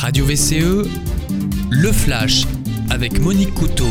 [0.00, 0.88] Radio VCE,
[1.68, 2.46] le flash
[2.88, 3.84] avec Monique Couteau.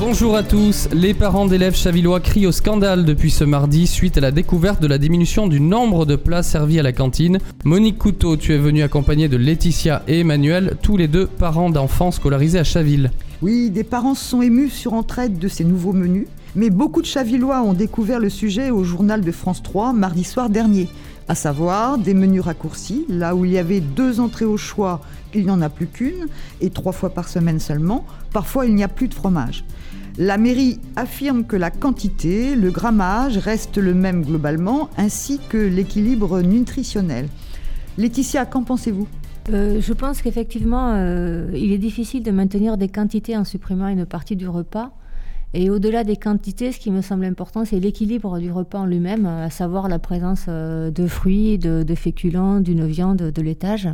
[0.00, 0.88] Bonjour à tous.
[0.92, 4.88] Les parents d'élèves chavillois crient au scandale depuis ce mardi suite à la découverte de
[4.88, 7.38] la diminution du nombre de plats servis à la cantine.
[7.62, 12.10] Monique Couteau, tu es venue accompagnée de Laetitia et Emmanuel, tous les deux parents d'enfants
[12.10, 13.12] scolarisés à Chaville.
[13.42, 16.26] Oui, des parents se sont émus sur entraide de ces nouveaux menus,
[16.56, 20.50] mais beaucoup de Chavillois ont découvert le sujet au journal de France 3 mardi soir
[20.50, 20.88] dernier
[21.28, 25.00] à savoir des menus raccourcis, là où il y avait deux entrées au choix,
[25.34, 26.26] il n'y en a plus qu'une,
[26.60, 29.64] et trois fois par semaine seulement, parfois il n'y a plus de fromage.
[30.16, 36.40] La mairie affirme que la quantité, le grammage reste le même globalement, ainsi que l'équilibre
[36.40, 37.28] nutritionnel.
[37.98, 39.08] Laetitia, qu'en pensez-vous?
[39.52, 44.06] Euh, je pense qu'effectivement, euh, il est difficile de maintenir des quantités en supprimant une
[44.06, 44.92] partie du repas.
[45.56, 49.24] Et au-delà des quantités, ce qui me semble important, c'est l'équilibre du repas en lui-même,
[49.24, 53.88] à savoir la présence euh, de fruits, de, féculents, d'une viande, de laitage.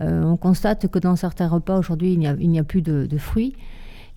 [0.00, 3.54] Euh, on constate que dans certains repas aujourd'hui, il n'y a, plus de, fruits.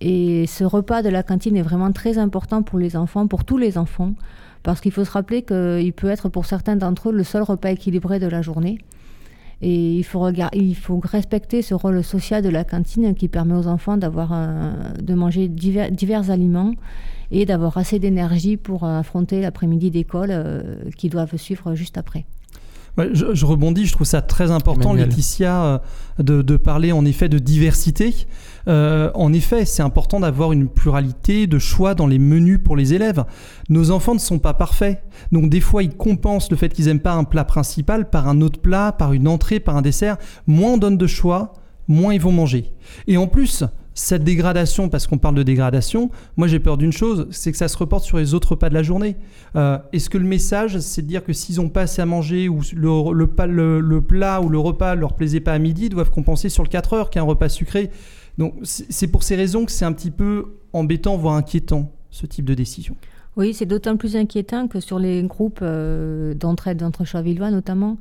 [0.00, 3.58] Et ce repas de la cantine est vraiment très important pour les enfants, pour tous
[3.58, 4.14] les enfants,
[4.64, 7.70] parce qu'il faut se rappeler qu'il peut être pour certains d'entre eux le seul repas
[7.70, 8.78] équilibré de la journée.
[9.62, 13.68] Et il faut, il faut respecter ce rôle social de la cantine qui permet aux
[13.68, 14.32] enfants d'avoir
[15.00, 16.74] de manger divers, aliments
[17.32, 22.24] et d'avoir assez d'énergie pour affronter l'après-midi d'école euh, qu'ils doivent suivre juste après
[22.98, 28.14] je, rebondis, je trouve ça très important, Laetitia, euh, de, parler en effet de diversité.
[28.68, 32.94] Euh, en effet, c'est important d'avoir une pluralité de choix dans les menus pour les
[32.94, 33.24] élèves.
[33.70, 37.00] Nos enfants ne sont pas parfaits, donc des fois ils compensent le fait qu'ils n'aiment
[37.00, 40.18] pas un plat principal par un autre plat, par une entrée, par un dessert.
[40.46, 41.54] Moins on donne de choix,
[41.88, 42.72] moins ils vont manger.
[43.06, 47.26] Et en plus, cette dégradation, parce qu'on parle de dégradation, moi j'ai peur d'une chose,
[47.30, 49.16] c'est que ça se reporte sur les autres repas de la journée.
[49.56, 52.48] Euh, est-ce que le message, c'est de dire que s'ils n'ont pas assez à manger
[52.48, 56.62] ou le, plat ou le repas leur plaisait pas à midi, ils doivent compenser sur
[56.62, 57.90] le 4 heures, qui est un repas sucré
[58.38, 62.44] Donc c'est pour ces raisons que c'est un petit peu embêtant, voire inquiétant, ce type
[62.44, 62.96] de décision.
[63.36, 67.96] Oui, c'est d'autant plus inquiétant que sur les groupes euh, d'entraide d'entre Chavillois notamment,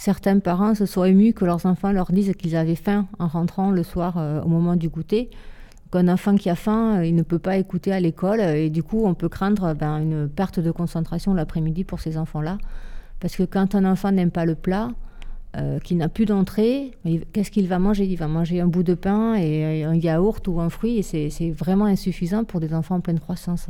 [0.00, 3.70] certains parents se sont émus que leurs enfants leur disent qu'ils avaient faim en rentrant
[3.70, 5.28] le soir euh, au moment du goûter.
[5.92, 8.82] Qu'un enfant qui a faim, euh, il ne peut pas écouter à l'école et du
[8.82, 12.56] coup, on peut craindre ben, une perte de concentration l'après-midi pour ces enfants-là.
[13.20, 14.88] Parce que quand un enfant n'aime pas le plat,
[15.56, 16.92] euh, qu'il n'a plus d'entrée,
[17.32, 18.06] qu'est-ce qu'il va manger?
[18.06, 21.50] Il va manger un bout de pain et un yaourt ou un fruit et c'est
[21.50, 23.68] vraiment insuffisant pour des enfants en pleine croissance.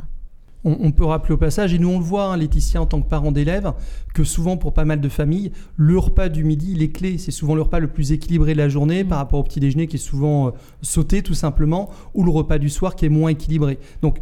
[0.63, 3.07] On, peut rappeler au passage, et nous on le voit, hein, Laetitia, en tant que
[3.07, 3.73] parent d'élèves,
[4.13, 7.17] que souvent pour pas mal de familles, le repas du midi, il est clé.
[7.17, 9.87] C'est souvent le repas le plus équilibré de la journée par rapport au petit déjeuner
[9.87, 10.51] qui est souvent euh,
[10.83, 13.79] sauté tout simplement, ou le repas du soir qui est moins équilibré.
[14.03, 14.19] Donc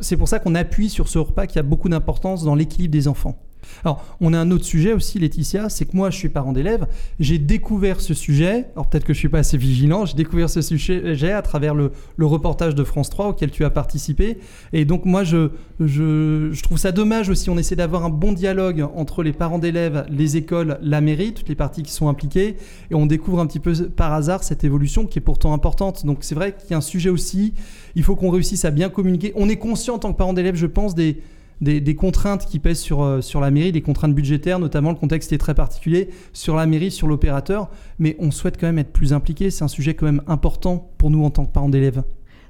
[0.00, 3.06] c'est pour ça qu'on appuie sur ce repas qui a beaucoup d'importance dans l'équilibre des
[3.06, 3.38] enfants.
[3.84, 6.86] Alors, on a un autre sujet aussi, Laetitia, c'est que moi, je suis parent d'élève,
[7.20, 10.60] j'ai découvert ce sujet, alors peut-être que je suis pas assez vigilant, j'ai découvert ce
[10.60, 14.38] sujet à travers le, reportage de France 3 auquel tu as participé,
[14.72, 15.50] et donc moi, je,
[15.80, 20.06] je, trouve ça dommage aussi, on essaie d'avoir un bon dialogue entre les parents d'élèves,
[20.10, 22.56] les écoles, la mairie, toutes les parties qui sont impliquées,
[22.90, 26.04] et on découvre un petit peu par hasard cette évolution qui est pourtant importante.
[26.04, 27.54] Donc c'est vrai qu'il y a un sujet aussi,
[27.94, 29.32] il faut qu'on réussisse à bien communiquer.
[29.36, 31.22] On est conscient en tant que parent d'élève, je pense, des
[31.60, 35.32] des, contraintes qui pèsent sur, euh, sur la mairie, des contraintes budgétaires, notamment le contexte
[35.32, 39.12] est très particulier, sur la mairie, sur l'opérateur, mais on souhaite quand même être plus
[39.12, 42.02] impliqué, c'est un sujet quand même important pour nous en tant que parents d'élèves.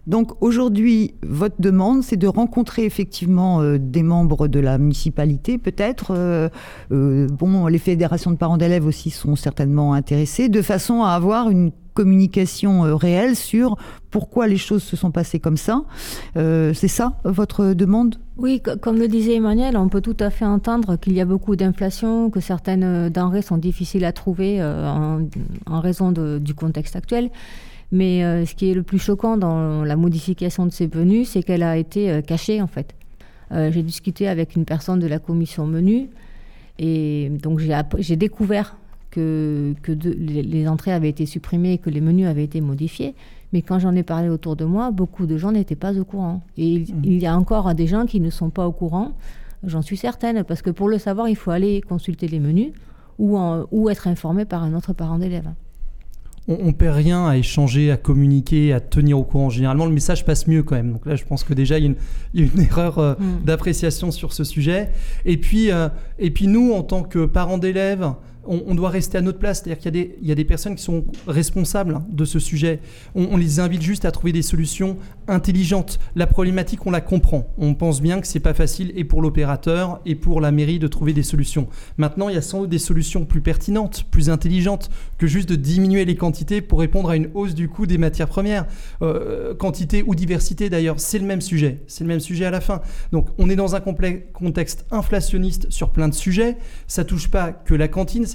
[0.06, 6.12] Donc aujourd'hui, votre demande, c'est de rencontrer effectivement euh, des membres de la municipalité, peut-être.
[6.12, 6.48] Euh,
[6.90, 11.72] bon, les fédérations de parents d'élèves aussi sont certainement intéressées, de façon à avoir une
[11.96, 13.76] communication euh, réelle sur
[14.10, 15.82] pourquoi les choses se sont passées comme ça.
[16.36, 18.16] Euh, c'est ça votre demande?
[18.36, 21.56] Oui, comme le disait Emmanuel, on peut tout à fait entendre qu'il y a beaucoup
[21.56, 27.30] d'inflation, que certaines euh, denrées sont difficiles à trouver en, raison du contexte actuel.
[27.92, 31.62] Mais ce qui est le plus choquant dans la modification de ces menus, c'est qu'elle
[31.62, 32.94] a été cachée en fait.
[33.52, 36.08] j'ai discuté avec une personne de la commission menu
[36.78, 38.76] et donc j'ai découvert
[39.16, 39.74] que,
[40.18, 43.14] les entrées avaient été supprimées et que les menus avaient été modifiés.
[43.52, 46.42] Mais quand j'en ai parlé autour de moi, beaucoup de gens n'étaient pas au courant.
[46.56, 47.18] Et il, mmh.
[47.18, 49.12] y a encore des gens qui ne sont pas au courant,
[49.64, 52.72] j'en suis certaine, parce que pour le savoir, il faut aller consulter les menus
[53.18, 53.38] ou,
[53.70, 55.48] ou être informé par un autre parent d'élève.
[56.48, 59.50] On, ne perd rien à échanger, à communiquer, à tenir au courant.
[59.50, 60.92] Généralement, le message passe mieux quand même.
[60.92, 61.94] Donc là, je pense que déjà, il
[62.34, 63.44] y a une, erreur euh, mmh.
[63.44, 64.90] d'appréciation sur ce sujet.
[65.24, 65.88] Et puis, euh,
[66.18, 68.12] et puis nous, en tant que parents d'élèves,
[68.48, 69.62] on, doit rester à notre place.
[69.62, 72.80] C'est-à-dire qu'il y, a des personnes qui sont responsables de ce sujet.
[73.14, 74.96] On, les invite juste à trouver des solutions
[75.28, 75.98] intelligentes.
[76.14, 77.52] La problématique, on la comprend.
[77.58, 80.88] On pense bien que c'est pas facile et pour l'opérateur et pour la mairie de
[80.88, 81.68] trouver des solutions.
[81.98, 85.56] Maintenant, il y a sans doute des solutions plus pertinentes, plus intelligentes que juste de
[85.56, 88.66] diminuer les quantités pour répondre à une hausse du coût des matières premières.
[89.02, 91.80] Euh, quantité ou diversité d'ailleurs, c'est le même sujet.
[91.86, 92.80] C'est le même sujet à la fin.
[93.12, 96.56] Donc on est dans un contexte inflationniste sur plein de sujets.
[96.86, 98.26] Ça touche pas que la cantine,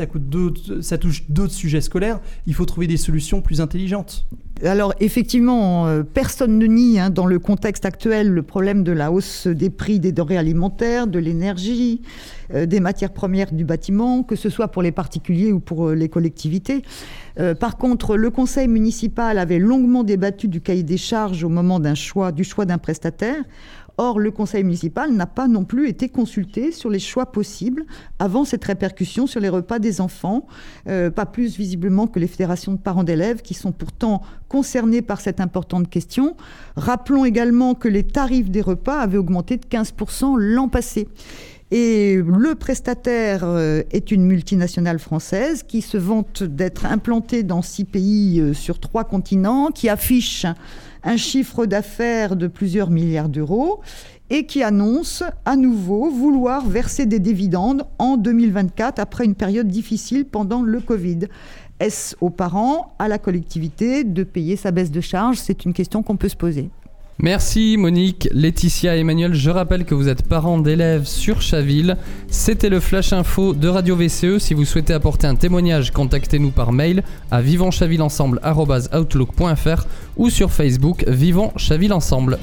[0.81, 2.19] ça touche d'autres sujets scolaires.
[2.48, 4.25] Il faut trouver des solutions plus intelligentes.
[4.63, 9.12] Alors effectivement, euh, personne ne nie hein, dans le contexte actuel le problème de la
[9.12, 12.01] hausse des prix des denrées alimentaires, de l'énergie,
[12.53, 15.95] euh, des matières premières du bâtiment, que ce soit pour les particuliers ou pour euh,
[15.95, 16.83] les collectivités.
[17.59, 21.95] par contre, le conseil municipal avait longuement débattu du cahier des charges au moment d'un
[21.95, 23.42] choix, du choix d'un prestataire.
[24.03, 27.86] Or, le conseil municipal n'a pas non plus été consulté sur les choix possibles
[28.18, 30.48] avant cette répercussion sur les repas des enfants,
[30.88, 35.21] euh, pas plus visiblement que les fédérations de parents d'élèves qui sont pourtant concernées par
[35.21, 36.36] cette importante question.
[36.75, 41.07] Rappelons également que les tarifs des repas avaient augmenté de 15% l'an passé.
[41.69, 47.86] Et le prestataire euh, est une multinationale française qui se vante d'être implantée dans six
[47.86, 50.48] pays euh, sur trois continents, qui affiche
[51.03, 53.81] un chiffre d'affaires de plusieurs milliards d'euros
[54.30, 60.25] et qui annonce à nouveau vouloir verser des dividendes en 2024 après une période difficile
[60.25, 61.19] pendant le Covid.
[61.80, 66.03] Est-ce aux parents, à la collectivité de payer sa baisse de charge C'est une question
[66.03, 66.69] qu'on peut se poser.
[67.22, 69.36] Merci Monique, Laetitia et Emmanuel.
[69.36, 71.98] Je rappelle que vous êtes parents d'élèves sur Chaville.
[72.30, 74.40] C'était le Flash Info de Radio VCE.
[74.40, 79.86] Si vous souhaitez apporter un témoignage, contactez-nous par mail à vivonschavilleensemble.outlook.fr
[80.18, 82.40] ou sur Facebook Vivons Chaville Ensemble.